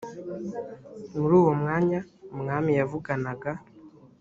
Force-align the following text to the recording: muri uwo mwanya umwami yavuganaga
muri 1.19 1.33
uwo 1.41 1.51
mwanya 1.61 1.99
umwami 2.33 2.71
yavuganaga 2.79 3.51